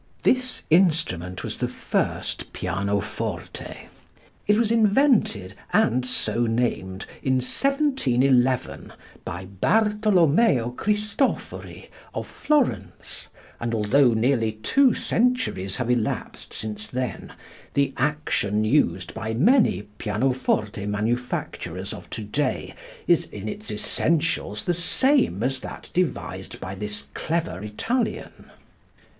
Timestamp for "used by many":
18.65-19.83